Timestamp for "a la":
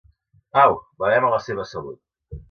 1.27-1.39